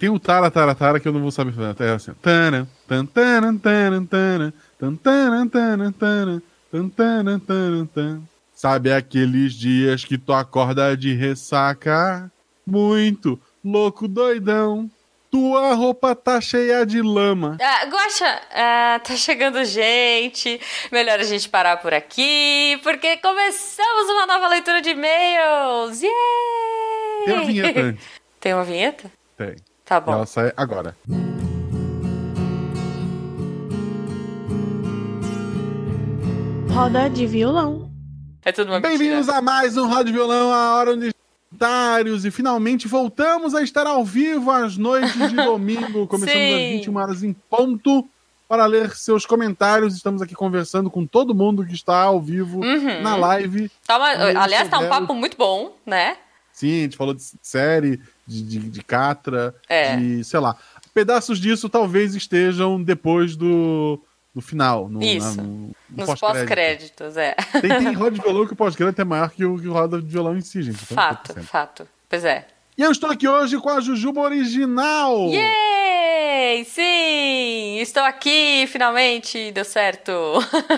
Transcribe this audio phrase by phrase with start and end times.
[0.00, 1.68] tem o Tara Tara Tara que eu não vou saber fazer.
[1.68, 2.14] Até assim.
[2.22, 6.42] Tana, tan, tana, tana, tana, tan, tana, tana, tana,
[6.72, 8.22] tan, tana, tana, tana.
[8.54, 12.32] Sabe aqueles dias que tu acorda de ressaca?
[12.66, 14.90] Muito louco, doidão.
[15.30, 17.58] Tua roupa tá cheia de lama.
[17.60, 20.58] Ah, Guaxa, ah, tá chegando gente.
[20.90, 26.00] Melhor a gente parar por aqui, porque começamos uma nova leitura de e-mails.
[26.00, 26.10] Yay!
[27.26, 28.06] Tem uma vinheta antes.
[28.40, 29.12] Tem uma vinheta?
[29.36, 29.69] Tem.
[29.90, 30.12] Tá bom.
[30.12, 30.94] ela sai agora.
[36.72, 37.90] Roda de violão.
[38.44, 41.10] É tudo uma Bem-vindos a mais um Rádio Violão, a hora onde
[41.50, 46.54] comentários e finalmente voltamos a estar ao vivo às noites de domingo, começando Sim.
[46.54, 48.08] às 21 horas em ponto
[48.48, 49.94] para ler seus comentários.
[49.94, 53.02] Estamos aqui conversando com todo mundo que está ao vivo Uhum.
[53.02, 53.70] na live.
[53.86, 56.16] Tá uma- aliás, tá um papo muito bom, né?
[56.52, 59.96] Sim, a gente falou de série, de, de, de Catra, É.
[59.96, 60.56] de, sei lá.
[60.94, 64.00] Pedaços disso talvez estejam depois do,
[64.34, 64.88] do final.
[64.88, 65.36] No, Isso.
[65.40, 65.42] no-
[65.90, 66.20] no Nos pós-crédito.
[66.98, 67.34] pós-créditos, é.
[67.60, 70.00] Tem, tem roda de violão que o pós-crédito é maior que o, que o roda
[70.00, 70.82] de violão em si, gente.
[70.82, 71.48] Então, Fato, fica sempre.
[71.48, 71.88] fato.
[72.08, 72.46] Pois é.
[72.78, 75.28] E eu estou aqui hoje com a Jujuba original.
[75.28, 76.64] Yay!
[76.64, 77.78] Sim!
[77.80, 79.52] Estou aqui, finalmente!
[79.52, 80.12] Deu certo!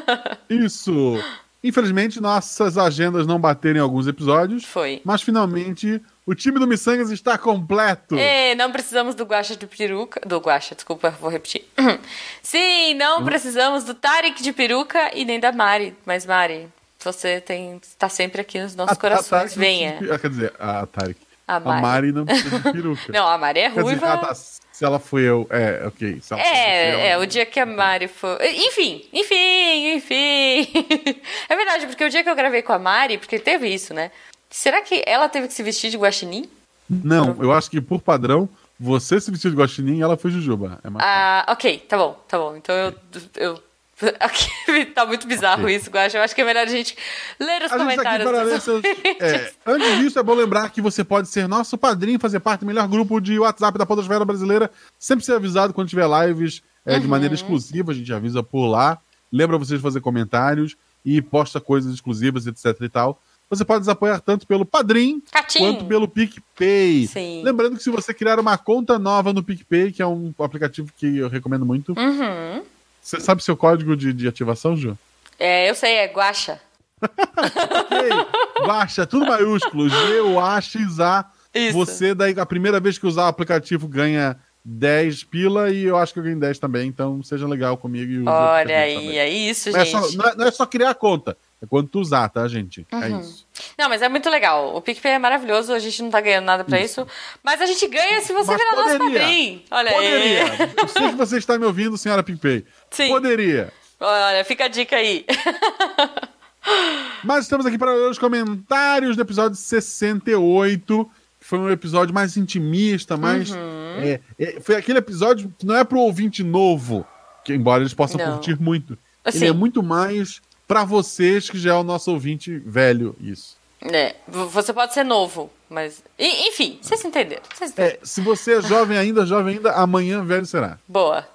[0.50, 1.18] Isso.
[1.64, 5.00] Infelizmente, nossas agendas não bateram em alguns episódios, Foi.
[5.04, 8.16] mas finalmente o time do Missangas está completo.
[8.18, 10.20] E não precisamos do Guaxa de peruca.
[10.26, 11.64] Do Guaxa, desculpa, vou repetir.
[12.42, 15.96] Sim, não precisamos do Tarek de peruca e nem da Mari.
[16.06, 16.68] Mas, Mari,
[17.02, 19.56] você tem, está sempre aqui nos nossos A- a corações.
[19.56, 19.98] Não Venha.
[19.98, 21.18] de- Quer dizer, a Tarek.
[21.46, 21.82] A A Mari.
[21.82, 23.12] Mari não precisa de peruca.
[23.12, 24.12] Não, a Mari é Quer dizer, ruiva.
[24.12, 25.46] ah, tá, se ela foi eu.
[25.50, 26.18] É, ok.
[26.22, 28.38] Se ela foi É, eu, é, o dia que a Mari for.
[28.40, 30.72] Enfim, enfim, enfim.
[31.48, 34.10] é verdade, porque o dia que eu gravei com a Mari, porque teve isso, né?
[34.52, 36.48] Será que ela teve que se vestir de guaxinim?
[36.88, 40.78] Não, eu acho que por padrão, você se vestiu de guaxinim e ela foi Jujuba.
[40.84, 42.54] É Ah, ok, tá bom, tá bom.
[42.56, 42.94] Então eu.
[43.36, 43.62] eu
[44.94, 45.76] tá muito bizarro Ok.
[45.76, 46.18] isso, Guaxa.
[46.18, 46.96] Eu acho que é melhor a gente
[47.38, 48.30] ler os A tá comentários.
[48.50, 48.82] dos seus...
[49.20, 52.66] É, antes disso, é bom lembrar que você pode ser nosso padrinho, fazer parte do
[52.66, 54.70] melhor grupo de WhatsApp da Podosfera Brasileira.
[54.98, 57.10] Sempre ser avisado quando tiver lives é, de Uhum.
[57.10, 58.98] maneira exclusiva, a gente avisa por lá.
[59.30, 63.20] Lembra vocês de fazer comentários e posta coisas exclusivas, etc e tal.
[63.54, 65.58] Você pode nos apoiar tanto pelo Padrim Catim.
[65.58, 67.06] quanto pelo PicPay.
[67.06, 67.42] Sim.
[67.44, 71.18] Lembrando que se você criar uma conta nova no PicPay, que é um aplicativo que
[71.18, 72.62] eu recomendo muito, Uhum.
[73.02, 74.96] você sabe seu código de, de ativação, Ju?
[75.38, 76.58] É, eu sei, é Guaxa.
[77.02, 81.26] Ok, baixa, tudo maiúsculo, G-U-A-X-A.
[81.54, 81.76] Isso.
[81.76, 86.12] Você, daí, a primeira vez que usar o aplicativo, ganha 10 pila e eu acho
[86.14, 88.10] que eu ganho 10 também, então seja legal comigo.
[88.12, 89.18] E Olha aí, também.
[89.18, 90.12] é isso, Não é, gente.
[90.12, 92.84] só, não, é, não é só criar a conta, é quando tu usar, tá, gente?
[92.90, 93.20] É Uhum.
[93.20, 93.46] isso.
[93.78, 94.74] Não, mas é muito legal.
[94.76, 97.06] O PicPay é maravilhoso, a gente não tá ganhando nada pra isso.
[97.42, 99.20] Mas a gente ganha se você Mas virar nosso poderia.
[99.20, 99.62] padrinho.
[99.70, 100.44] Olha Poderia.
[100.44, 100.50] aí.
[100.76, 102.64] Eu sei que você está me ouvindo, senhora PicPay.
[102.90, 103.08] Sim.
[103.08, 103.72] Poderia.
[104.00, 105.24] Olha, fica a dica aí.
[107.24, 112.36] Mas estamos aqui para ler os comentários do episódio 68, que foi um episódio mais
[112.36, 113.50] intimista, mais.
[113.50, 113.58] Uhum.
[114.00, 117.06] é, é, foi aquele episódio que não é pro ouvinte novo,
[117.44, 118.32] que embora eles possam Não.
[118.34, 118.96] curtir muito.
[119.24, 119.38] Assim.
[119.38, 120.40] Ele é muito mais
[120.72, 123.58] para vocês que já é o nosso ouvinte velho, isso.
[123.82, 126.02] É, você pode ser novo, mas.
[126.18, 127.42] Enfim, vocês entenderam.
[127.52, 127.98] Vocês entenderam.
[128.00, 130.78] É, se você é jovem ainda, jovem ainda, amanhã velho será.
[130.88, 131.28] Boa.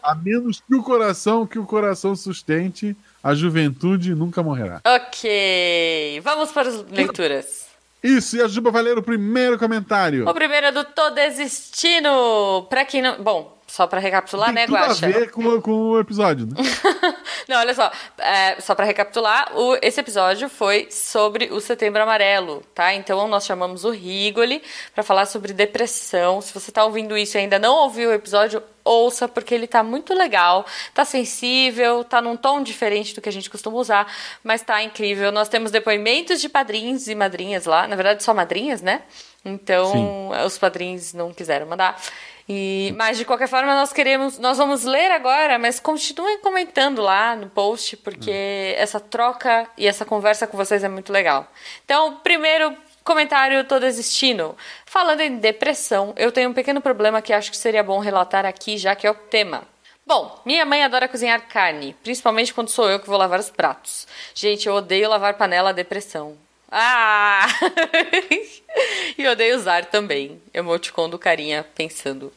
[0.00, 4.80] A menos que o coração, que o coração sustente, a juventude nunca morrerá.
[4.86, 6.20] ok.
[6.22, 7.66] Vamos para as leituras.
[8.00, 10.28] Isso, e a Juba vai ler o primeiro comentário.
[10.28, 12.66] O primeiro é do Tô Desistindo.
[12.70, 13.20] Pra quem não.
[13.20, 15.06] Bom, só pra recapitular, Tem né, tudo Guaxa?
[15.06, 16.54] a ver com, com o episódio, né?
[17.48, 17.90] Não, olha só.
[18.18, 22.92] É, só pra recapitular, o- esse episódio foi sobre o Setembro Amarelo, tá?
[22.94, 24.62] Então nós chamamos o Rigoli
[24.94, 26.40] pra falar sobre depressão.
[26.40, 29.82] Se você tá ouvindo isso e ainda não ouviu o episódio, ouça, porque ele tá
[29.82, 34.12] muito legal, tá sensível, tá num tom diferente do que a gente costuma usar,
[34.42, 35.30] mas tá incrível.
[35.30, 39.02] Nós temos depoimentos de padrinhos e madrinhas lá, na verdade só madrinhas, né?
[39.44, 42.00] Então, os padrinhos não quiseram mandar.
[42.48, 47.36] E, mas de qualquer forma nós queremos, nós vamos ler agora, mas continuem comentando lá
[47.36, 51.46] no post porque essa troca e essa conversa com vocês é muito legal.
[51.84, 52.74] Então, primeiro
[53.08, 54.54] comentário, tô desistindo.
[54.84, 58.76] Falando em depressão, eu tenho um pequeno problema que acho que seria bom relatar aqui,
[58.76, 59.62] já que é o tema.
[60.06, 64.06] Bom, minha mãe adora cozinhar carne, principalmente quando sou eu que vou lavar os pratos.
[64.34, 66.36] Gente, eu odeio lavar panela, depressão.
[66.70, 67.46] Ah!
[69.16, 70.40] e odeio usar também.
[70.52, 72.30] Emoticon do carinha pensando.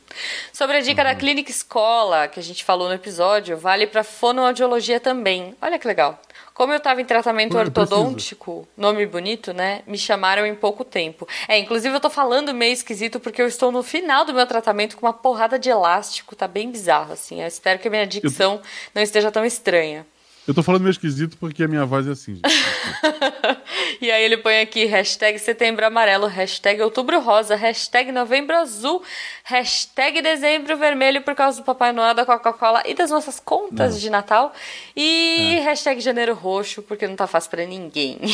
[0.53, 5.01] Sobre a dica da clínica escola que a gente falou no episódio, vale para fonoaudiologia
[5.01, 5.53] também.
[5.61, 6.17] Olha que legal.
[6.61, 9.81] Como eu estava em tratamento eu ortodôntico, nome bonito, né?
[9.87, 11.27] Me chamaram em pouco tempo.
[11.47, 14.95] É, inclusive eu tô falando meio esquisito porque eu estou no final do meu tratamento
[14.95, 17.41] com uma porrada de elástico, tá bem bizarro, assim.
[17.41, 18.61] Eu espero que a minha dicção eu...
[18.93, 20.05] não esteja tão estranha.
[20.47, 22.41] Eu tô falando meio esquisito porque a minha voz é assim.
[24.01, 29.03] e aí ele põe aqui hashtag setembro amarelo, hashtag outubro rosa, hashtag novembro azul,
[29.43, 33.99] hashtag dezembro vermelho por causa do Papai Noel, da Coca-Cola e das nossas contas não.
[33.99, 34.53] de Natal.
[34.95, 35.59] E é.
[35.61, 38.19] hashtag janeiro roxo, porque não tá fácil pra ninguém.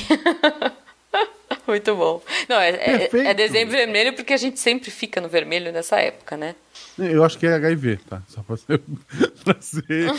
[1.68, 2.22] Muito bom.
[2.48, 6.38] Não, é, é, é, dezembro vermelho porque a gente sempre fica no vermelho nessa época,
[6.38, 6.56] né?
[6.98, 8.22] Eu acho que é HIV, tá?
[8.30, 8.82] Só pra ser.
[9.44, 10.12] pra ser...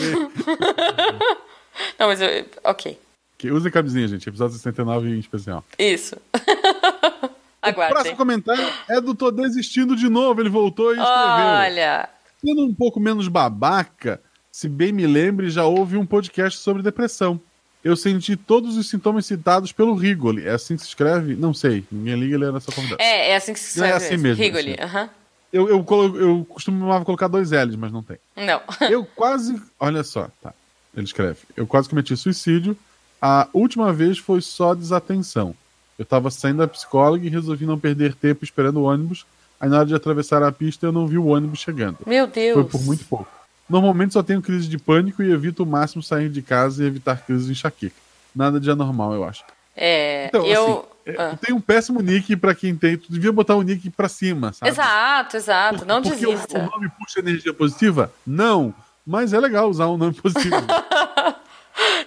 [1.99, 2.45] Não, mas eu.
[2.63, 2.97] Ok.
[3.37, 4.27] Que use camisinha, gente.
[4.27, 5.63] Episódio 69 em especial.
[5.77, 6.15] Isso.
[7.61, 7.91] Aguardem.
[7.91, 10.41] O próximo comentário é do Tô Desistindo de novo.
[10.41, 11.15] Ele voltou e escreveu.
[11.15, 12.09] Olha.
[12.43, 17.39] Sendo um pouco menos babaca, se bem me lembre, já houve um podcast sobre depressão.
[17.83, 20.47] Eu senti todos os sintomas citados pelo Rigoli.
[20.47, 21.35] É assim que se escreve?
[21.35, 21.85] Não sei.
[21.91, 23.01] Ninguém liga, ele era só convidado.
[23.01, 23.93] É, é assim que se escreve.
[23.93, 24.43] É assim mesmo.
[24.43, 25.03] Rigoli, aham.
[25.03, 25.11] Assim.
[25.51, 25.85] Eu, eu,
[26.15, 28.17] eu costumava colocar dois L's, mas não tem.
[28.35, 28.61] Não.
[28.89, 29.59] eu quase.
[29.79, 30.53] Olha só, tá.
[30.99, 32.77] Ele escreve: Eu quase cometi suicídio.
[33.21, 35.55] A última vez foi só desatenção.
[35.97, 39.25] Eu estava saindo da psicóloga e resolvi não perder tempo esperando o ônibus.
[39.59, 41.97] Aí na hora de atravessar a pista eu não vi o ônibus chegando.
[42.05, 42.53] Meu Deus!
[42.53, 43.27] Foi por muito pouco.
[43.69, 47.25] Normalmente só tenho crise de pânico e evito o máximo sair de casa e evitar
[47.25, 47.95] crises de enxaqueca.
[48.35, 49.43] Nada de anormal, eu acho.
[49.75, 50.79] É, então, eu...
[51.05, 51.37] Assim, é, ah.
[51.41, 52.97] tem um péssimo nick para quem tem.
[52.97, 54.71] Tu devia botar o nick para cima, sabe?
[54.71, 55.85] Exato, exato.
[55.85, 56.59] Não porque desista.
[56.59, 58.11] O, o nome puxa energia positiva?
[58.25, 58.73] Não.
[59.05, 60.55] Mas é legal usar um nome positivo.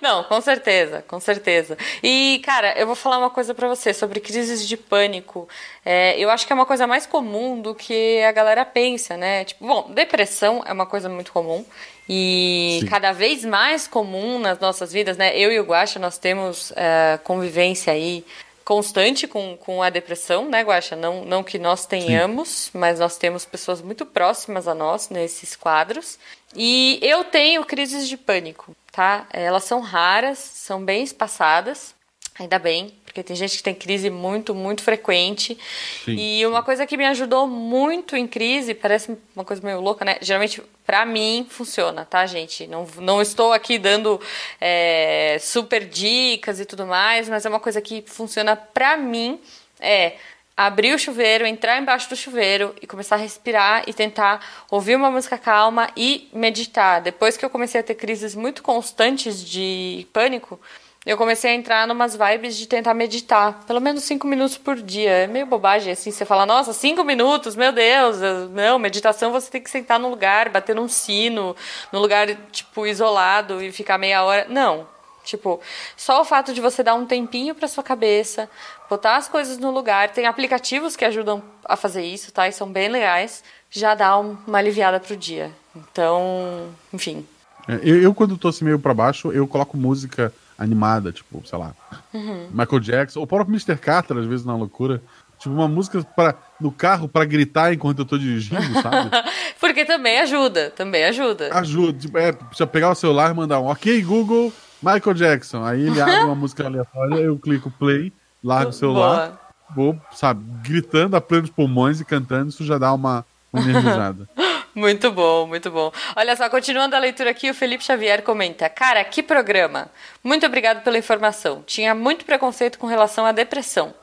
[0.01, 1.79] Não, com certeza, com certeza.
[2.03, 5.49] E, cara, eu vou falar uma coisa para você sobre crises de pânico.
[5.85, 9.45] É, eu acho que é uma coisa mais comum do que a galera pensa, né?
[9.45, 11.65] Tipo, bom, depressão é uma coisa muito comum
[12.09, 12.87] e Sim.
[12.87, 15.39] cada vez mais comum nas nossas vidas, né?
[15.39, 18.25] Eu e o Guaxa, nós temos é, convivência aí
[18.65, 20.97] constante com, com a depressão, né, Guaxa?
[20.97, 22.79] Não, não que nós tenhamos, Sim.
[22.79, 26.19] mas nós temos pessoas muito próximas a nós nesses quadros.
[26.55, 29.27] E eu tenho crises de pânico, tá?
[29.33, 31.95] Elas são raras, são bem espaçadas,
[32.39, 35.59] ainda bem, porque tem gente que tem crise muito, muito frequente.
[36.03, 40.03] Sim, e uma coisa que me ajudou muito em crise, parece uma coisa meio louca,
[40.03, 40.17] né?
[40.23, 42.67] Geralmente, para mim, funciona, tá, gente?
[42.67, 44.19] Não, não estou aqui dando
[44.59, 49.39] é, super dicas e tudo mais, mas é uma coisa que funciona para mim.
[49.79, 50.15] É
[50.57, 55.11] abrir o chuveiro, entrar embaixo do chuveiro e começar a respirar e tentar ouvir uma
[55.11, 57.03] música calma e meditar.
[57.03, 60.59] Depois que eu comecei a ter crises muito constantes de pânico,
[61.05, 65.11] eu comecei a entrar numas vibes de tentar meditar, pelo menos cinco minutos por dia.
[65.11, 68.19] É meio bobagem, assim, você fala, nossa, cinco minutos, meu Deus,
[68.53, 71.57] não, meditação você tem que sentar num lugar, bater num sino,
[71.93, 74.47] num lugar, tipo, isolado e ficar meia hora.
[74.49, 74.87] Não,
[75.25, 75.61] Tipo,
[75.97, 78.49] só o fato de você dar um tempinho para sua cabeça,
[78.91, 82.49] botar as coisas no lugar, tem aplicativos que ajudam a fazer isso, tá?
[82.49, 85.53] E são bem legais, já dá uma aliviada pro dia.
[85.77, 87.25] Então, enfim.
[87.69, 91.59] É, eu, eu, quando tô assim meio para baixo, eu coloco música animada, tipo, sei
[91.59, 91.73] lá,
[92.13, 92.49] uhum.
[92.51, 93.77] Michael Jackson, ou o próprio Mr.
[93.77, 95.03] Carter, às vezes na loucura.
[95.39, 99.11] Tipo, uma música para no carro para gritar enquanto eu tô dirigindo, sabe?
[99.59, 101.53] Porque também ajuda, também ajuda.
[101.53, 101.99] Ajuda.
[101.99, 105.65] Tipo, é, precisa pegar o celular e mandar um OK, Google, Michael Jackson.
[105.65, 108.13] Aí ele abre uma música aleatória, eu clico play,
[108.43, 109.41] largo o celular,
[109.75, 109.93] Boa.
[109.93, 114.29] vou, sabe, gritando a plenos pulmões e cantando, isso já dá uma, uma energizada.
[114.75, 115.93] Muito bom, muito bom.
[116.17, 119.91] Olha só, continuando a leitura aqui, o Felipe Xavier comenta: Cara, que programa!
[120.25, 121.63] Muito obrigado pela informação.
[121.67, 123.95] Tinha muito preconceito com relação à depressão.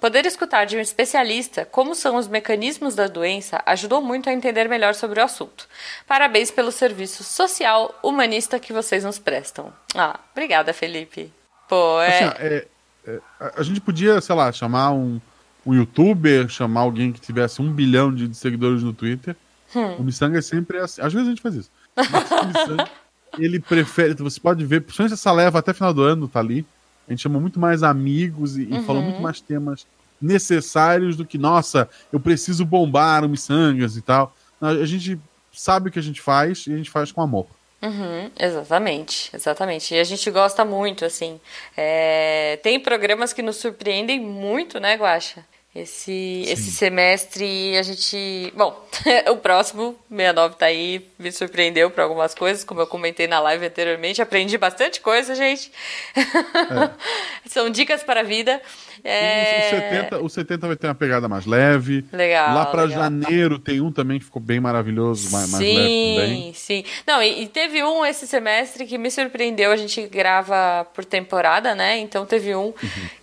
[0.00, 4.68] Poder escutar de um especialista como são os mecanismos da doença ajudou muito a entender
[4.68, 5.66] melhor sobre o assunto.
[6.06, 9.72] Parabéns pelo serviço social humanista que vocês nos prestam.
[9.96, 11.32] Ah, obrigada, Felipe.
[11.68, 12.24] Pô, é.
[12.24, 12.66] Assim, é,
[13.06, 13.20] é
[13.56, 15.20] a gente podia, sei lá, chamar um,
[15.66, 19.34] um youtuber, chamar alguém que tivesse um bilhão de seguidores no Twitter.
[19.74, 19.96] Hum.
[19.96, 21.00] O Missanga é sempre assim.
[21.00, 21.70] Às vezes a gente faz isso.
[21.96, 22.90] Mas o Missanga,
[23.38, 24.14] ele prefere.
[24.14, 26.66] Você pode ver, principalmente essa leva até final do ano, tá ali
[27.08, 28.80] a gente chamou muito mais amigos e, uhum.
[28.80, 29.86] e falou muito mais temas
[30.20, 34.34] necessários do que, nossa, eu preciso bombar o Missangas e tal.
[34.60, 35.18] A gente
[35.52, 37.46] sabe o que a gente faz e a gente faz com amor.
[37.80, 39.94] Uhum, exatamente, exatamente.
[39.94, 41.40] E a gente gosta muito, assim.
[41.76, 42.58] É...
[42.62, 45.44] Tem programas que nos surpreendem muito, né, Guaxa?
[45.74, 48.52] Esse, esse semestre a gente.
[48.56, 48.88] Bom,
[49.30, 53.66] o próximo, 69 tá aí, me surpreendeu para algumas coisas, como eu comentei na live
[53.66, 54.22] anteriormente.
[54.22, 55.70] Aprendi bastante coisa, gente.
[56.16, 56.90] É.
[57.48, 58.60] São dicas para a vida.
[59.04, 59.68] É...
[59.68, 62.04] O, 70, o 70 vai ter uma pegada mais leve.
[62.12, 62.54] Legal.
[62.54, 66.54] Lá para janeiro tem um também que ficou bem maravilhoso, mais, mais leve também.
[66.54, 66.84] Sim, sim.
[67.06, 69.70] Não, e, e, teve um esse semestre que me surpreendeu.
[69.70, 71.98] A gente grava por temporada, né?
[71.98, 72.74] Então teve um uhum.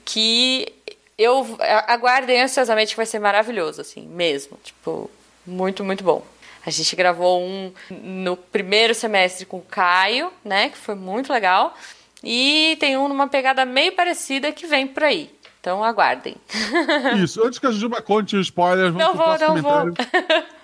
[0.05, 0.71] que
[1.17, 1.45] eu
[1.87, 4.57] aguardem ansiosamente que vai ser maravilhoso, assim, mesmo.
[4.63, 5.09] Tipo,
[5.45, 6.25] muito, muito bom.
[6.65, 10.69] A gente gravou um no primeiro semestre com o Caio, né?
[10.69, 11.77] Que foi muito legal.
[12.23, 15.29] E tem um numa pegada meio parecida que vem por aí.
[15.61, 16.35] Então aguardem.
[17.23, 19.93] Isso, antes que a Juba conte os spoilers, vamos não vou, não vou.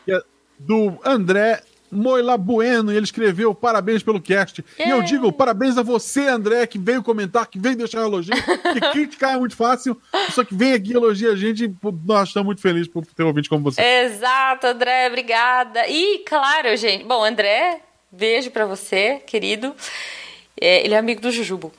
[0.08, 0.24] É
[0.60, 4.64] do André Moila Bueno, e ele escreveu parabéns pelo cast.
[4.80, 4.96] Yeah.
[4.96, 8.80] E eu digo parabéns a você, André, que veio comentar, que veio deixar elogio, que
[8.92, 10.00] criticar é muito fácil,
[10.32, 13.28] só que vem aqui elogiar a gente e nós estamos muito felizes por ter um
[13.28, 13.82] ouvinte como você.
[13.82, 15.88] Exato, André, obrigada.
[15.88, 17.82] E claro, gente, bom, André,
[18.12, 19.76] beijo para você, querido.
[20.60, 21.74] É, ele é amigo do Jujubo.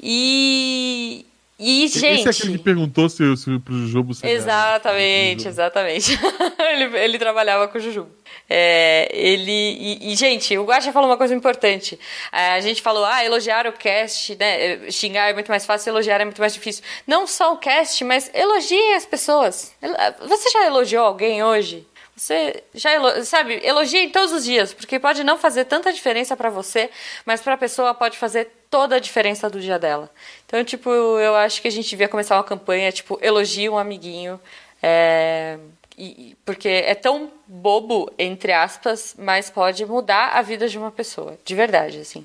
[0.00, 1.24] E
[1.58, 2.28] e, gente.
[2.28, 6.18] Esse é aquele que perguntou se, se pro Jujubo Exatamente, exatamente.
[6.58, 8.10] ele, ele trabalhava com o Jujubo.
[8.48, 9.50] É, ele.
[9.50, 11.98] E, e, gente, o Guacha falou uma coisa importante.
[12.32, 14.90] É, a gente falou, ah, elogiar o cast, né?
[14.90, 16.84] Xingar é muito mais fácil, elogiar é muito mais difícil.
[17.06, 19.74] Não só o cast, mas elogie as pessoas.
[20.20, 21.86] Você já elogiou alguém hoje?
[22.16, 23.22] Você já elo...
[23.24, 26.88] sabe, elogie todos os dias, porque pode não fazer tanta diferença para você,
[27.26, 30.10] mas para a pessoa pode fazer toda a diferença do dia dela.
[30.46, 34.40] Então, tipo, eu acho que a gente devia começar uma campanha, tipo, elogie um amiguinho,
[34.82, 35.58] é...
[35.96, 36.36] e...
[36.44, 41.54] porque é tão bobo, entre aspas, mas pode mudar a vida de uma pessoa, de
[41.54, 42.22] verdade, assim.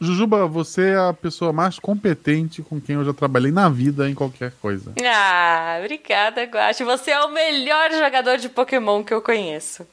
[0.00, 4.14] Jujuba, você é a pessoa mais competente com quem eu já trabalhei na vida em
[4.14, 4.92] qualquer coisa.
[5.04, 6.82] Ah, obrigada, Guache.
[6.82, 9.86] Você é o melhor jogador de Pokémon que eu conheço.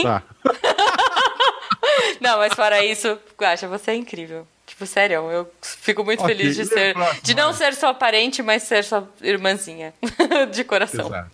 [0.00, 0.22] Tá.
[2.20, 4.46] não, mas fora isso, Guacha, você é incrível.
[4.64, 6.94] Tipo, sério, eu fico muito okay, feliz de ser.
[7.22, 9.92] De não ser sua parente, mas ser sua irmãzinha.
[10.52, 11.06] de coração.
[11.06, 11.30] Exato.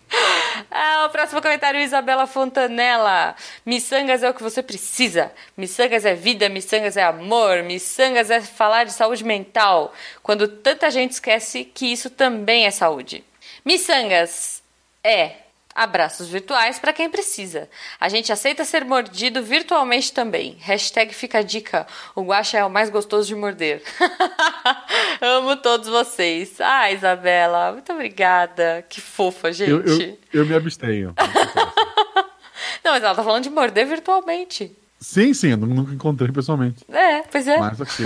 [0.70, 3.34] Ah, o próximo comentário, Isabela Fontanella.
[3.64, 5.32] Missangas é o que você precisa.
[5.56, 9.92] Missangas é vida, missangas é amor, missangas é falar de saúde mental.
[10.23, 13.25] Quando tanta gente esquece que isso também é saúde.
[13.64, 14.62] Missangas
[15.02, 15.43] é
[15.75, 17.69] Abraços virtuais para quem precisa.
[17.99, 20.57] A gente aceita ser mordido virtualmente também.
[20.61, 21.85] Hashtag fica a dica.
[22.14, 23.83] O guacha é o mais gostoso de morder.
[25.21, 26.61] Amo todos vocês.
[26.61, 28.85] Ah, Isabela, muito obrigada.
[28.88, 29.71] Que fofa, gente.
[29.71, 31.12] Eu, eu, eu me abstenho.
[32.85, 34.71] Não, mas ela tá falando de morder virtualmente.
[35.00, 36.85] Sim, sim, eu nunca encontrei pessoalmente.
[36.88, 37.59] É, pois é.
[37.59, 38.04] Mas aqui.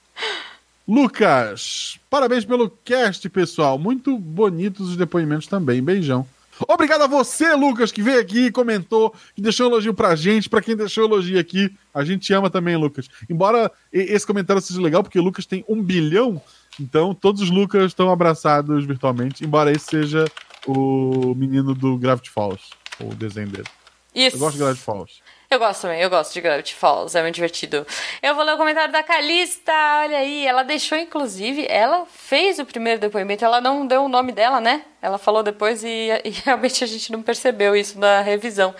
[0.88, 3.78] Lucas, parabéns pelo cast, pessoal.
[3.78, 5.82] Muito bonitos os depoimentos também.
[5.82, 6.26] Beijão.
[6.68, 10.60] Obrigado a você, Lucas, que veio aqui, comentou, que deixou um elogio pra gente, pra
[10.60, 11.74] quem deixou elogio aqui.
[11.92, 13.08] A gente ama também, Lucas.
[13.28, 16.40] Embora esse comentário seja legal, porque o Lucas tem um bilhão,
[16.78, 20.24] então todos os Lucas estão abraçados virtualmente, embora esse seja
[20.66, 23.68] o menino do Gravity Falls, o desenho dele.
[24.14, 24.36] Isso.
[24.36, 25.20] Eu gosto de Gravity Falls.
[25.52, 27.84] Eu gosto também, eu gosto de Gravity Falls, é muito divertido.
[28.22, 32.64] Eu vou ler o comentário da Calista, olha aí, ela deixou, inclusive, ela fez o
[32.64, 34.84] primeiro depoimento, ela não deu o nome dela, né?
[35.02, 38.72] Ela falou depois e, e realmente a gente não percebeu isso na revisão.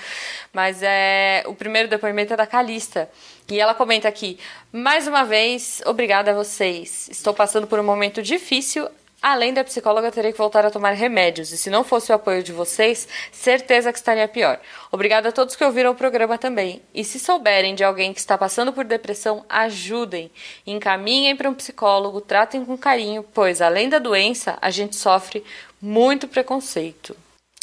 [0.53, 3.11] Mas é o primeiro depoimento é da Calista.
[3.51, 4.39] E ela comenta aqui:
[4.71, 7.09] mais uma vez, obrigada a vocês.
[7.09, 8.89] Estou passando por um momento difícil,
[9.23, 12.43] Além da psicóloga, terei que voltar a tomar remédios, e se não fosse o apoio
[12.43, 14.59] de vocês, certeza que estaria pior.
[14.91, 16.81] Obrigada a todos que ouviram o programa também.
[16.95, 20.31] E se souberem de alguém que está passando por depressão, ajudem.
[20.67, 25.45] Encaminhem para um psicólogo, tratem com carinho, pois além da doença, a gente sofre
[25.83, 27.15] muito preconceito.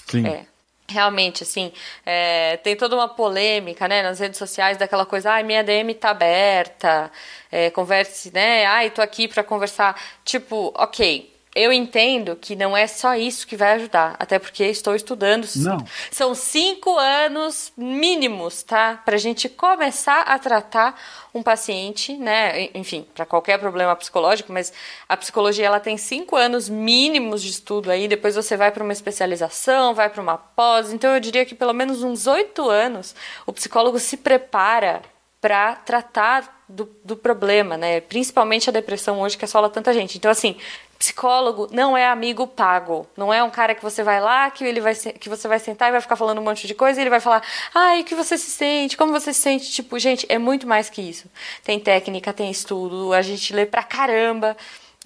[0.05, 0.27] Sim.
[0.27, 0.45] É.
[0.89, 1.73] Realmente, assim,
[2.05, 5.93] é, tem toda uma polêmica, né, nas redes sociais daquela coisa, ai, ah, minha DM
[5.95, 7.11] tá aberta,
[7.51, 9.99] é, converse, né, ai, tô aqui para conversar.
[10.23, 14.95] Tipo, ok, eu entendo que não é só isso que vai ajudar, até porque estou
[14.95, 15.47] estudando.
[15.55, 15.77] Não.
[16.11, 19.01] São cinco anos mínimos, tá?
[19.03, 20.99] Para a gente começar a tratar
[21.33, 22.69] um paciente, né?
[22.73, 24.71] Enfim, para qualquer problema psicológico, mas
[25.09, 28.07] a psicologia ela tem cinco anos mínimos de estudo aí.
[28.07, 30.93] Depois você vai para uma especialização, vai para uma pós.
[30.93, 35.01] Então eu diria que pelo menos uns oito anos o psicólogo se prepara
[35.41, 38.01] para tratar do, do, problema, né?
[38.01, 40.17] Principalmente a depressão hoje que assola tanta gente.
[40.17, 40.57] Então, assim,
[41.00, 43.07] Psicólogo não é amigo pago.
[43.15, 45.89] Não é um cara que você vai lá, que ele vai que você vai sentar
[45.89, 47.43] e vai ficar falando um monte de coisa e ele vai falar:
[47.74, 48.97] "Ai, o que você se sente?
[48.97, 51.29] Como você se sente?" Tipo, gente, é muito mais que isso.
[51.63, 54.57] Tem técnica, tem estudo, a gente lê pra caramba.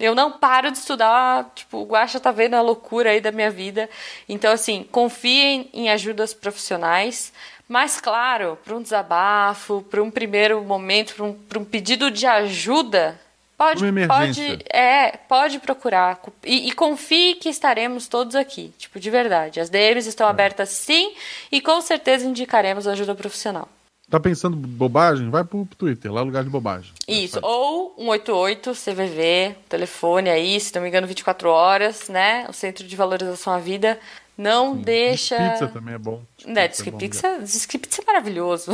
[0.02, 3.52] Eu não paro de estudar, tipo, o Guaxa tá vendo a loucura aí da minha
[3.52, 3.88] vida.
[4.28, 7.32] Então, assim, confiem em ajudas profissionais.
[7.68, 13.16] Mas, claro, para um desabafo, para um primeiro momento, para um, um pedido de ajuda,
[13.56, 16.20] Pode, pode, é, pode procurar.
[16.42, 18.72] E, e, confie que estaremos todos aqui.
[18.76, 19.60] Tipo, de verdade.
[19.60, 20.30] As DMs estão é.
[20.30, 21.14] abertas sim
[21.50, 23.68] e com certeza indicaremos ajuda profissional.
[24.12, 25.30] Tá pensando bobagem?
[25.30, 26.92] Vai pro Twitter, lá é lugar de bobagem.
[27.08, 32.44] Isso, é ou 188 CVV, telefone aí, se não me engano, 24 horas, né?
[32.46, 33.98] O Centro de Valorização à Vida.
[34.36, 34.82] Não Sim.
[34.82, 35.52] deixa.
[35.52, 36.22] Pizza também é bom.
[36.44, 38.72] Né, diz que pizza, diz que pizza é maravilhoso.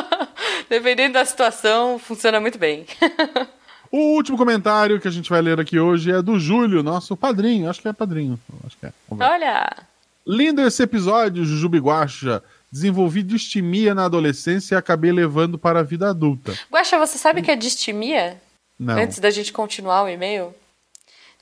[0.70, 2.86] Dependendo da situação, funciona muito bem.
[3.94, 7.68] O último comentário que a gente vai ler aqui hoje é do Júlio, nosso padrinho.
[7.68, 8.40] Acho que é padrinho.
[8.64, 8.92] Acho que é.
[9.10, 9.70] Olha!
[10.26, 12.42] Lindo esse episódio, Jujubi Guacha.
[12.72, 16.58] Desenvolvi distimia na adolescência e acabei levando para a vida adulta.
[16.70, 18.40] Guacha, você sabe o que é distimia?
[18.78, 18.94] Não.
[18.94, 20.54] Antes da gente continuar o e-mail?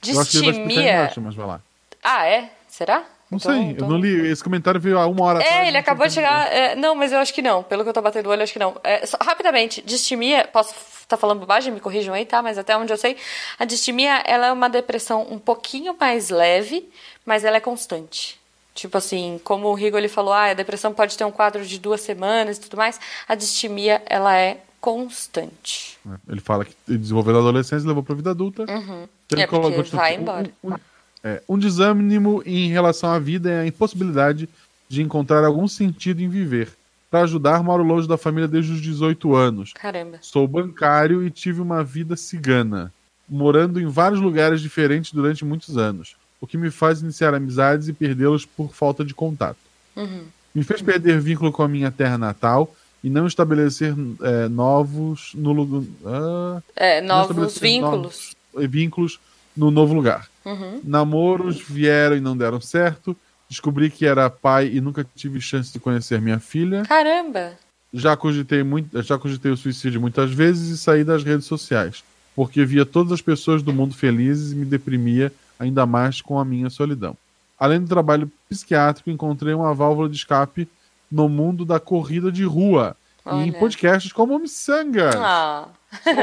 [0.03, 1.05] Distimia.
[1.05, 1.61] Acho mas vai lá.
[2.03, 2.51] Ah, é?
[2.67, 3.05] Será?
[3.31, 3.87] Não então, sei, então...
[3.87, 4.29] eu não li.
[4.29, 5.65] Esse comentário veio há uma hora é, atrás.
[5.65, 6.53] É, ele acabou de chegar.
[6.53, 7.63] É, não, mas eu acho que não.
[7.63, 8.75] Pelo que eu tô batendo o olho, acho que não.
[8.83, 10.75] É, só, rapidamente, distimia, posso
[11.07, 12.41] tá falando bobagem, me corrijam aí, tá?
[12.41, 13.17] Mas até onde eu sei,
[13.59, 16.89] a distimia, ela é uma depressão um pouquinho mais leve,
[17.25, 18.40] mas ela é constante.
[18.75, 21.79] Tipo assim, como o Rigo ele falou, ah, a depressão pode ter um quadro de
[21.79, 25.99] duas semanas e tudo mais, a distimia, ela é constante.
[26.07, 28.65] É, ele fala que desenvolveu na adolescência e levou para a vida adulta.
[28.69, 29.07] Uhum.
[29.37, 30.51] É porque vai embora.
[30.65, 30.77] Um, um,
[31.23, 34.49] é, um desânimo em relação à vida é a impossibilidade
[34.89, 36.73] de encontrar algum sentido em viver.
[37.11, 39.73] Para ajudar, moro longe da família desde os 18 anos.
[39.73, 40.19] Caramba.
[40.21, 42.93] Sou bancário e tive uma vida cigana,
[43.29, 47.93] morando em vários lugares diferentes durante muitos anos, o que me faz iniciar amizades e
[47.93, 49.59] perdê-los por falta de contato.
[49.97, 50.25] Uhum.
[50.55, 55.53] Me fez perder vínculo com a minha terra natal e não estabelecer é, novos no
[55.53, 55.83] lugar.
[56.05, 58.35] Ah, é, novos vínculos.
[58.55, 59.21] Novos vínculos
[59.57, 60.29] no novo lugar.
[60.45, 60.81] Uhum.
[60.83, 63.17] Namoros vieram e não deram certo.
[63.49, 66.83] Descobri que era pai e nunca tive chance de conhecer minha filha.
[66.83, 67.53] Caramba!
[67.93, 72.05] Já cogitei, muito, já cogitei o suicídio muitas vezes e saí das redes sociais,
[72.37, 76.45] porque via todas as pessoas do mundo felizes e me deprimia ainda mais com a
[76.45, 77.15] minha solidão.
[77.59, 80.67] Além do trabalho psiquiátrico, encontrei uma válvula de escape
[81.13, 83.45] no mundo da corrida de rua Olha.
[83.45, 85.15] e em podcasts como Missangas.
[85.17, 85.69] Ah.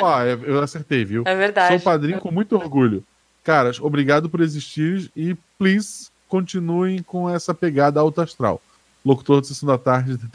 [0.02, 1.24] Ó, eu acertei, viu?
[1.26, 1.76] É verdade.
[1.76, 3.04] Sou padrinho com muito orgulho.
[3.44, 8.60] Caras, obrigado por existir e please continuem com essa pegada alto astral.
[9.06, 10.28] Locutor de Sessão da Tarde de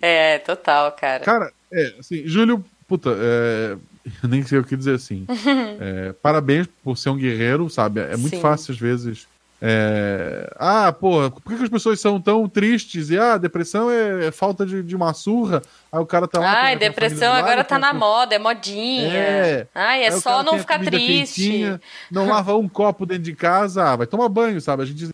[0.00, 1.24] É, total, cara.
[1.24, 3.76] Cara, é, assim, Júlio, puta, é,
[4.22, 5.26] eu nem sei o que dizer assim.
[5.80, 8.00] é, parabéns por ser um guerreiro, sabe?
[8.00, 8.40] É muito Sim.
[8.40, 9.26] fácil às vezes
[9.60, 10.52] é...
[10.56, 13.08] Ah, pô, por que, as pessoas são tão tristes?
[13.08, 15.62] E ah, depressão é, é falta de, de, uma surra.
[15.90, 16.64] Aí o cara tá lá.
[16.64, 19.14] Ai, depressão agora tá na moda, é modinha.
[19.14, 19.66] É.
[19.74, 21.40] Ai, é só não ficar triste.
[21.40, 24.82] Quentinha, não lava um copo dentro de casa, ah, vai tomar banho, sabe?
[24.82, 25.08] A gente.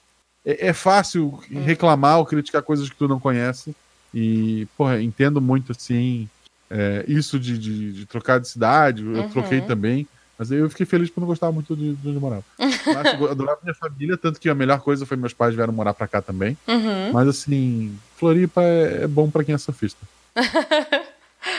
[0.45, 1.63] É, é fácil hum.
[1.63, 3.75] reclamar ou criticar coisas que tu não conhece.
[4.13, 6.29] E, porra, entendo muito assim.
[6.75, 9.29] É, isso de, de, de, trocar de cidade, eu uhum.
[9.29, 10.07] troquei também.
[10.39, 12.43] Mas eu fiquei feliz porque eu não gostava muito de, de onde eu morava.
[12.59, 16.09] Eu adorava minha família, tanto que a melhor coisa foi meus pais vieram morar pra
[16.09, 16.57] cá também.
[16.67, 17.13] Uhum.
[17.13, 20.01] Mas assim, Floripa é, é bom para quem é surfista.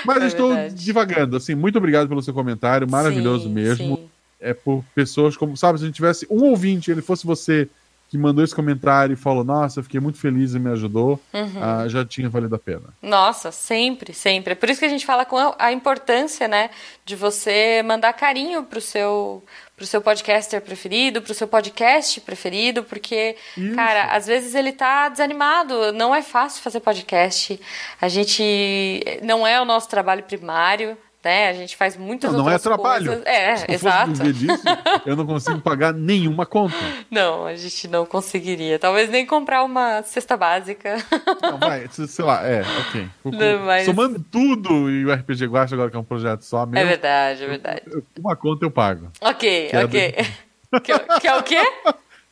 [0.05, 0.75] Mas é estou verdade.
[0.75, 3.97] divagando, assim, muito obrigado pelo seu comentário, maravilhoso sim, mesmo.
[3.97, 4.09] Sim.
[4.39, 7.69] É por pessoas como, sabe, se a gente tivesse um ouvinte, ele fosse você
[8.13, 11.59] que mandou esse comentário e falou: Nossa, eu fiquei muito feliz e me ajudou, uhum.
[11.59, 12.93] ah, já tinha valido a pena.
[13.01, 14.51] Nossa, sempre, sempre.
[14.53, 16.69] É por isso que a gente fala com a, importância, né,
[17.03, 19.43] de você mandar carinho pro seu
[19.75, 23.75] pro seu podcaster preferido, pro seu podcast preferido, porque, Isso.
[23.75, 27.59] cara, às vezes ele tá desanimado, não é fácil fazer podcast.
[27.99, 31.49] A gente não é o nosso trabalho primário, né?
[31.49, 33.07] A gente faz muitas não, não é trabalho.
[33.07, 33.25] Coisas.
[33.25, 34.15] É, Se exato.
[34.15, 34.63] Fosse disso,
[35.05, 36.75] eu não consigo pagar nenhuma conta.
[37.09, 38.79] Não, a gente não conseguiria.
[38.79, 40.97] Talvez nem comprar uma cesta básica.
[41.41, 43.07] Não, vai, sei lá, é, ok.
[43.31, 43.85] Não, mas...
[43.85, 46.81] Somando tudo e o RPG Guacha agora que é um projeto só meu.
[46.81, 47.81] É verdade, é verdade.
[47.85, 49.11] Eu, uma conta eu pago.
[49.21, 50.15] Ok, que ok.
[50.17, 50.23] É
[50.71, 50.81] do...
[50.81, 51.61] que, que é o quê?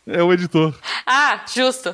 [0.07, 0.73] É o editor.
[1.05, 1.93] Ah, justo.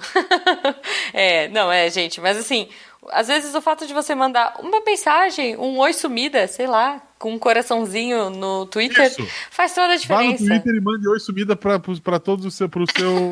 [1.14, 2.70] é, não, é, gente, mas assim,
[3.10, 7.34] às vezes o fato de você mandar uma mensagem, um oi sumida, sei lá, com
[7.34, 9.28] um coraçãozinho no Twitter, Isso.
[9.50, 10.43] faz toda a diferença.
[10.43, 13.32] Vá no Twitter e mande oi sumida para todos o seu, pro seu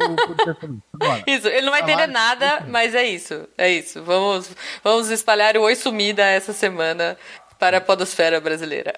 [1.28, 3.48] Isso, ele não vai entender nada, mas é isso.
[3.58, 4.02] É isso.
[4.04, 4.50] Vamos,
[4.84, 7.18] vamos espalhar o oi sumida essa semana
[7.60, 8.94] para a podosfera brasileira.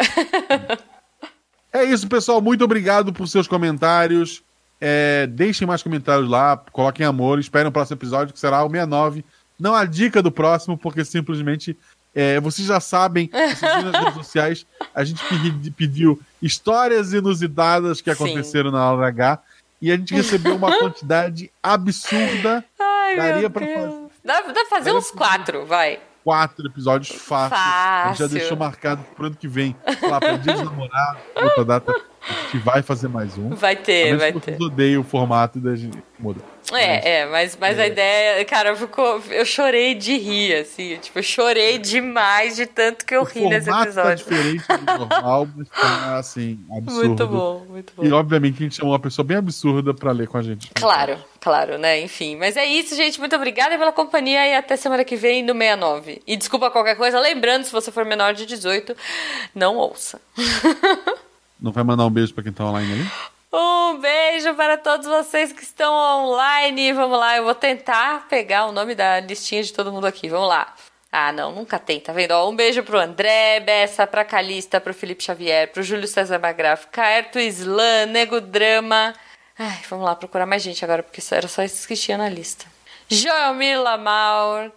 [1.73, 2.41] é isso, pessoal.
[2.41, 4.43] Muito obrigado por seus comentários.
[4.79, 9.25] É, deixem mais comentários lá, coloquem amor, esperem o próximo episódio, que será o 69
[9.59, 11.77] não a dica do próximo, porque simplesmente
[12.15, 14.65] É, vocês já sabem, vocês nas redes sociais,
[14.95, 18.23] a gente pedi- pediu histórias inusitadas que Sim.
[18.23, 19.39] aconteceram na hora H
[19.79, 22.65] e a gente recebeu uma quantidade absurda.
[22.79, 23.77] Ai, Daria pra Deus.
[23.79, 25.99] fazer- Dá, dá pra fazer Daria uns pra- quatro, vai.
[26.23, 27.55] Quatro episódios fácil.
[27.57, 29.75] A gente já deixou marcado pro ano que vem.
[30.09, 31.93] Lá para dia dos namorados, outra data.
[32.29, 33.49] A gente vai fazer mais um.
[33.49, 34.39] Vai ter, vai ter.
[34.39, 36.41] vocês odeiam o formato e daí a gente muda.
[36.73, 39.21] É, é, mas, mas a ideia, cara, ficou.
[39.29, 40.97] Eu chorei de rir, assim.
[40.97, 44.17] Tipo, eu chorei demais de tanto que eu o ri nesse tá episódio.
[44.17, 47.07] diferente do normal, mas tá assim, absurdo.
[47.07, 48.03] Muito bom, muito bom.
[48.03, 50.69] E obviamente a gente chamou uma pessoa bem absurda pra ler com a gente.
[50.73, 52.01] Claro, claro, né?
[52.01, 52.35] Enfim.
[52.35, 53.17] Mas é isso, gente.
[53.17, 56.21] Muito obrigada pela companhia e até semana que vem no 69.
[56.27, 57.17] E desculpa qualquer coisa.
[57.19, 58.93] Lembrando, se você for menor de 18,
[59.55, 60.19] não ouça.
[61.59, 63.11] Não vai mandar um beijo pra quem tá online ali?
[63.51, 66.93] Um beijo para todos vocês que estão online.
[66.93, 70.29] Vamos lá, eu vou tentar pegar o nome da listinha de todo mundo aqui.
[70.29, 70.73] Vamos lá.
[71.11, 72.31] Ah, não, nunca tem, tá vendo?
[72.31, 76.87] Ó, um beijo pro André Bessa, pra Calista, pro Felipe Xavier, pro Júlio César Magraf,
[76.91, 79.13] Caerto Slan, Nego Drama.
[79.57, 82.65] Ai, vamos lá procurar mais gente agora, porque era só esses que tinha na lista.
[83.09, 84.69] Joelmir Lamaur,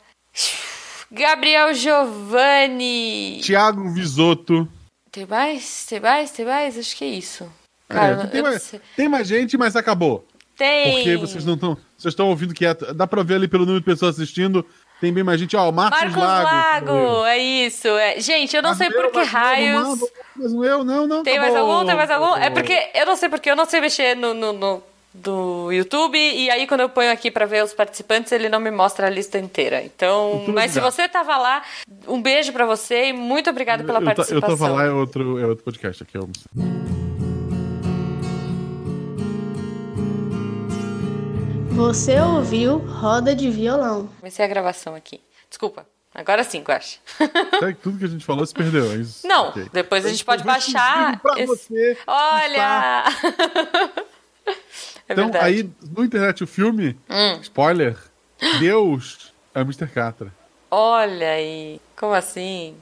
[1.10, 3.40] Gabriel Giovanni.
[3.42, 4.68] Tiago Visoto.
[5.12, 5.86] Tem mais?
[5.86, 6.30] Tem mais?
[6.30, 6.78] Tem mais?
[6.78, 7.44] Acho que é isso.
[7.88, 10.24] É, Cara, tem, eu não mais, tem mais gente, mas acabou.
[10.56, 10.94] Tem.
[10.94, 11.74] Porque vocês não estão.
[11.96, 14.64] Vocês estão ouvindo que é- dá pra ver ali pelo número de pessoas assistindo.
[15.00, 15.56] Tem bem mais gente.
[15.56, 16.92] Ó, o Marcos, Marcos Lago.
[16.92, 17.88] Lago, é isso.
[17.88, 18.20] É.
[18.20, 19.98] Gente, eu não sei por que raios.
[20.36, 21.22] Mas não eu, não, não.
[21.22, 21.86] Tem tá mais algum?
[21.86, 22.36] Tem mais algum?
[22.36, 26.16] É porque eu não sei porque eu não sei mexer no, no, no- do YouTube
[26.16, 29.10] e aí quando eu ponho aqui pra ver os participantes ele não me mostra a
[29.10, 29.82] lista inteira.
[29.82, 30.92] Então, mas se obrigado.
[30.92, 31.62] você tava lá,
[32.06, 34.56] um beijo pra você e muito obrigada pela eu, ta- eu participação.
[34.56, 36.16] tava lá, é outro, é outro podcast aqui.
[36.16, 36.30] Eu...
[41.72, 44.08] Você ouviu Roda de Violão.
[44.18, 45.20] Comecei a gravação aqui.
[45.48, 45.86] Desculpa.
[46.14, 46.98] Agora sim, Guache.
[47.82, 49.26] Tudo que a gente falou se perdeu, é isso?
[49.26, 49.68] Não, Ok.
[49.72, 51.20] depois a gente pode baixar.
[51.36, 51.98] esse- você.
[52.06, 53.04] Olha!
[55.10, 55.44] é Então, verdade.
[55.44, 56.96] aí, no internet, o filme,
[57.42, 57.96] spoiler,
[58.58, 59.86] Deus é o Mr.
[59.88, 60.32] Catra.
[60.70, 61.80] Olha aí.
[61.96, 62.76] Como assim?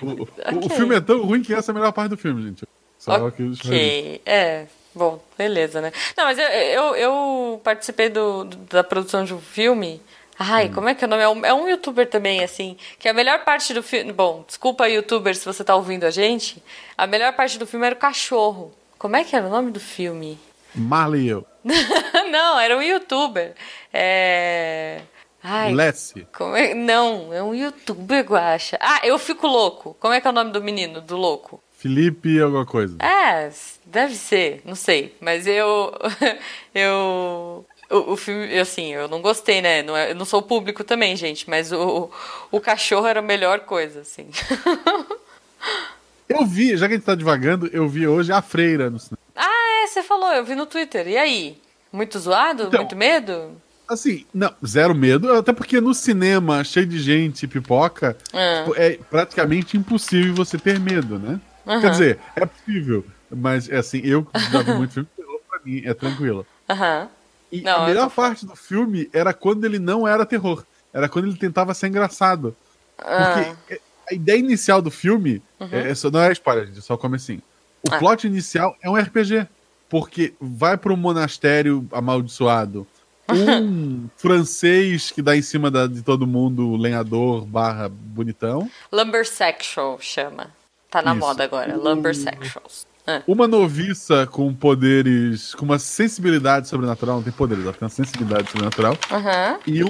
[0.00, 0.22] O, o-
[0.54, 0.68] o Ok.
[0.76, 2.64] filme é tão ruim que essa é a melhor parte do filme, gente.
[2.98, 4.66] Só que os Ok, é.
[4.94, 5.92] Bom, beleza, né?
[6.16, 10.00] Não, mas eu, eu, eu participei do, da produção de um filme.
[10.38, 11.22] Ai, como é que é o nome?
[11.22, 12.76] É um, é um youtuber também, assim.
[12.98, 14.12] Que a melhor parte do filme.
[14.12, 16.62] Bom, desculpa, youtuber, se você tá ouvindo a gente.
[16.96, 18.72] A melhor parte do filme era o cachorro.
[18.98, 20.38] Como é que era o nome do filme?
[20.74, 21.46] Marley e eu.
[22.30, 23.54] Não, era um youtuber.
[23.92, 25.00] É.
[25.42, 26.26] Ai, Lessie.
[26.36, 26.74] como é...
[26.74, 28.76] Não, é um youtuber, Guacha.
[28.80, 29.96] Ah, eu fico louco.
[30.00, 31.62] Como é que é o nome do menino, do louco?
[31.76, 32.96] Felipe alguma coisa.
[33.00, 33.50] É,
[33.84, 35.14] deve ser, não sei.
[35.20, 35.92] Mas eu.
[36.74, 37.64] eu.
[37.88, 39.82] O, o filme, assim, eu não gostei, né?
[39.82, 42.10] Não é- eu não sou público também, gente, mas o,
[42.50, 44.28] o cachorro era a melhor coisa, assim.
[46.28, 49.18] Eu vi, já que a gente tá devagando, eu vi hoje a Freira no cinema.
[49.34, 51.06] ah, é, você falou, eu vi no Twitter.
[51.06, 51.58] E aí?
[51.92, 52.64] Muito zoado?
[52.64, 53.52] Então, Muito medo?
[53.88, 58.64] Assim, não, zero medo, até porque no cinema, cheio de gente, pipoca, Ah.
[58.74, 61.40] é praticamente impossível você ter medo, né?
[61.80, 65.08] Quer dizer, é possível, mas assim, eu que já vi muito filme,
[65.48, 66.44] pra mim é tranquilo.
[66.68, 67.08] Aham.
[67.52, 71.08] E Não, a melhor tô- parte do filme era quando ele não era terror, era
[71.08, 72.56] quando ele tentava ser engraçado.
[72.98, 73.54] Ah.
[73.66, 75.68] Porque a ideia inicial do filme, Uhum.
[75.72, 77.42] é, é só, não é spoiler, gente, é só o comecinho.
[77.88, 77.98] O Ah.
[77.98, 79.46] plot inicial é um RPG,
[79.88, 82.86] porque vai para um monastério amaldiçoado,
[83.30, 90.48] um francês que dá em cima da- de todo mundo, lenhador barra bonitão, Lumbersexual chama.
[90.90, 91.20] Tá na Isso.
[91.20, 92.86] moda agora, Lumbersexuals.
[93.08, 93.22] Ah.
[93.24, 98.50] uma noviça com poderes, com uma sensibilidade sobrenatural, não tem poderes, ela tem uma sensibilidade
[98.50, 99.58] sobrenatural, Aham.
[99.64, 99.88] e um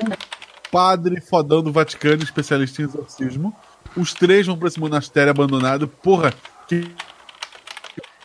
[0.70, 3.54] padre fodão do Vaticano, especialista em exorcismo.
[3.96, 5.88] Os três vão pra esse monastério abandonado.
[5.88, 6.32] Porra,
[6.68, 6.90] que.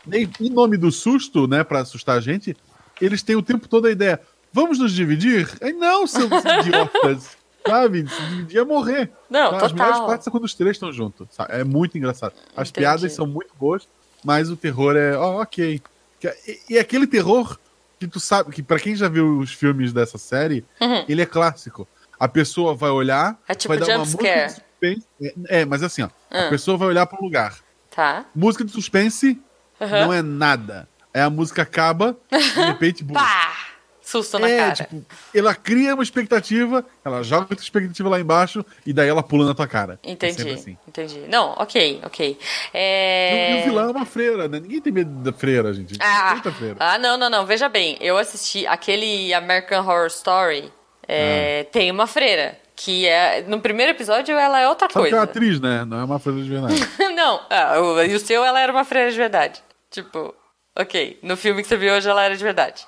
[0.06, 2.58] Nem, em nome do susto, né, pra assustar a gente,
[3.00, 4.20] eles têm o tempo todo a ideia:
[4.52, 5.48] vamos nos dividir?
[5.62, 6.30] Aí não, seus
[6.66, 7.38] idiotas.
[7.66, 8.10] Sabe?
[8.10, 9.12] Se dividir é morrer.
[9.30, 9.56] Não?
[9.56, 11.28] As melhores partes são quando os três estão juntos.
[11.30, 11.54] sabe?
[11.54, 12.34] É muito engraçado.
[12.58, 12.84] As Entendi.
[12.86, 13.88] piadas são muito boas,
[14.26, 15.16] mas o terror é.
[15.16, 15.80] ó, ok.
[16.20, 17.60] Que- E, e aquele terror
[18.00, 21.06] que tu sabe, que pra quem já viu os filmes dessa série, Uhum.
[21.08, 21.88] ele é clássico.
[22.24, 25.04] A pessoa vai olhar, É tipo vai dar uma música de suspense.
[25.50, 26.10] É, é, mas assim, ó.
[26.30, 26.46] Ah.
[26.46, 27.56] A pessoa vai olhar pro lugar.
[27.90, 28.26] Tá.
[28.36, 29.40] Música de suspense
[29.82, 30.06] Aham.
[30.06, 30.88] não é nada.
[31.14, 33.04] Aí a música acaba, de repente.
[33.12, 33.58] Pá!
[34.04, 34.74] Susto na É, cara.
[34.74, 39.46] tipo, ela cria uma expectativa, ela joga outra expectativa lá embaixo e daí ela pula
[39.46, 40.00] na tua cara.
[40.04, 40.78] É Entendi, sempre assim.
[40.88, 41.20] entendi.
[41.30, 42.30] Não, ok, ok.
[42.30, 42.38] E o-
[42.74, 43.58] É...
[43.58, 44.60] E o vilão é uma freira, né?
[44.60, 45.98] Ninguém tem medo da freira, gente.
[46.02, 46.76] Ah, freira.
[46.80, 47.46] ah, não, não, não.
[47.46, 50.72] Veja bem, eu assisti aquele American Horror Story.
[51.14, 51.64] É.
[51.72, 53.42] Tem uma freira Que é.
[53.48, 55.08] No primeiro episódio ela é outra coisa.
[55.10, 55.86] que é uma atriz, né?
[55.86, 56.76] Não é uma freira de verdade.
[57.16, 59.62] Não, ah, o- e o seu ela era uma freira de verdade.
[59.90, 60.34] Tipo,
[60.78, 61.20] ok.
[61.22, 62.86] No filme que você viu hoje ela era de verdade.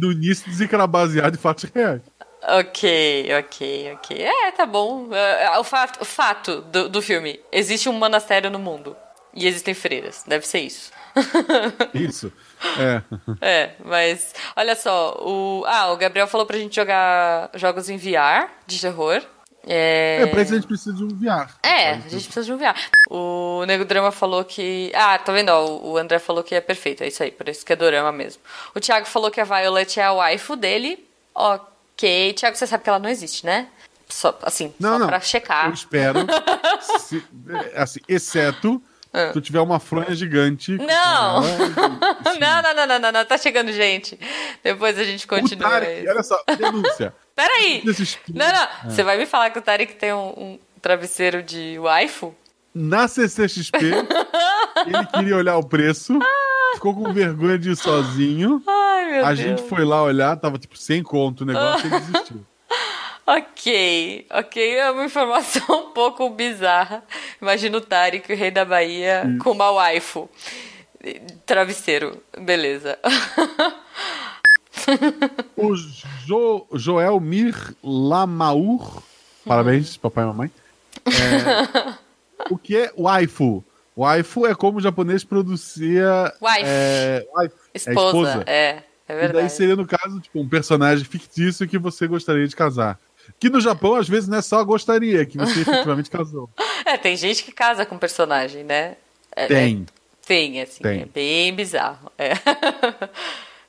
[0.00, 2.02] No início dizia que era baseado em fatos reais.
[2.42, 4.22] Ok, ok, ok.
[4.22, 5.08] É, tá bom.
[5.14, 8.96] É, o fato, o fato do, do filme: existe um monastério no mundo.
[9.34, 10.24] E existem freiras.
[10.26, 10.90] Deve ser isso.
[11.94, 12.32] Isso.
[12.78, 13.02] É.
[13.40, 15.64] É, mas olha só, o.
[15.66, 19.22] Ah, o Gabriel falou pra gente jogar jogos em VR de terror.
[19.66, 21.48] É, É, pra isso a gente precisa de um VR.
[21.62, 22.74] É, a gente precisa de um VR.
[23.10, 24.90] O Nego Drama falou que.
[24.94, 25.50] Ah, tá vendo?
[25.50, 28.10] Ó, o André falou que é perfeito, é isso aí, por isso que é dorama
[28.12, 28.40] mesmo.
[28.74, 31.06] O Thiago falou que a Violet é a waifu dele.
[31.34, 32.32] Ok.
[32.34, 33.68] Thiago, você sabe que ela não existe, né?
[34.08, 35.06] Só, assim, Não, só não.
[35.06, 35.66] pra checar.
[35.66, 36.18] Eu espero.
[36.98, 37.22] se-
[37.74, 40.76] é, assim, exceto se tu tiver uma fronha gigante.
[40.80, 40.84] Ah.
[40.84, 41.44] Não!
[41.46, 44.18] ela, não, não, não, não, não, não, tá chegando gente.
[44.62, 45.68] Depois a gente O continua.
[45.70, 47.14] Tarek, olha só, denúncia.
[47.34, 47.82] Peraí!
[48.34, 52.34] Não, não, você vai me falar que o Tarek tem um, um travesseiro de waifu?
[52.74, 53.78] Na CCXP,
[54.86, 56.18] ele queria olhar o preço,
[56.74, 58.62] ficou com vergonha de ir sozinho.
[58.66, 59.38] Ai, meu A Deus.
[59.38, 62.46] gente foi lá olhar, tava tipo sem conto o negócio e ele desistiu.
[63.30, 67.04] Ok, ok, é uma informação um pouco bizarra.
[67.40, 70.28] Imagina o Tarek, o rei da Bahia, com uma waifu.
[71.46, 72.98] Travesseiro, beleza.
[75.56, 79.02] O jo, Joel Mir Lamaur,
[79.44, 80.50] parabéns, papai e mamãe.
[81.06, 81.94] É,
[82.50, 83.62] o que é waifu?
[83.96, 86.32] Waifu é como o japonês pronuncia.
[86.40, 86.62] Wife.
[86.64, 89.52] É, wife, é Esposa, é, é, E daí verdade.
[89.52, 92.98] seria, no caso, tipo, um personagem fictício que você gostaria de casar.
[93.38, 96.48] Que no Japão, às vezes, não é só gostaria, que você efetivamente casou.
[96.84, 98.96] É, tem gente que casa com personagem, né?
[99.36, 99.86] É, Tem.
[99.86, 101.02] é- tem, assim, Tem.
[101.02, 102.10] é bem bizarro.
[102.18, 102.32] É.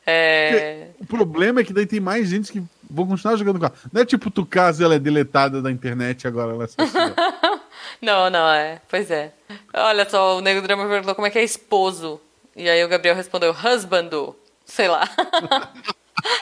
[0.04, 3.76] É, O problema é que daí tem mais gente que vão continuar jogando com ela.
[3.94, 6.68] Não é tipo, tu casa ela é deletada da internet agora ela é.
[8.02, 8.82] Não, não, é.
[8.90, 9.32] Pois é.
[9.72, 12.20] Olha só, o Nego Drama perguntou como é que é esposo.
[12.56, 14.36] E aí o Gabriel respondeu, husbando.
[14.66, 15.08] Sei lá.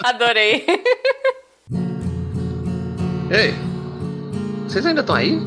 [0.05, 0.65] Adorei.
[3.31, 3.53] Ei,
[4.67, 5.39] vocês ainda estão aí?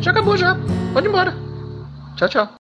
[0.00, 0.56] Já acabou já.
[0.92, 1.32] Pode ir embora.
[2.16, 2.48] Tchau, tchau.